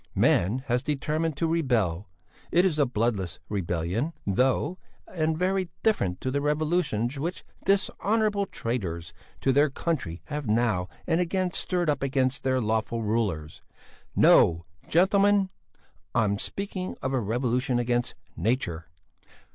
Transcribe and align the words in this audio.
Man 0.15 0.63
has 0.65 0.81
determined 0.81 1.37
to 1.37 1.45
rebel; 1.45 2.09
it 2.51 2.65
is 2.65 2.79
a 2.79 2.87
bloodless 2.87 3.37
rebellion, 3.49 4.13
though, 4.25 4.79
and 5.13 5.37
very 5.37 5.69
different 5.83 6.19
to 6.21 6.31
the 6.31 6.41
revolutions 6.41 7.19
which 7.19 7.45
dishonourable 7.65 8.47
traitors 8.47 9.13
to 9.41 9.51
their 9.53 9.69
country 9.69 10.23
have 10.25 10.47
now 10.47 10.87
and 11.05 11.21
again 11.21 11.51
stirred 11.51 11.87
up 11.87 12.01
against 12.01 12.41
their 12.41 12.59
lawful 12.59 13.03
rulers. 13.03 13.61
No! 14.15 14.65
gentlemen! 14.89 15.51
I'm 16.15 16.39
speaking 16.39 16.95
of 17.03 17.13
a 17.13 17.19
revolution 17.21 17.77
against 17.77 18.15
nature! 18.35 18.87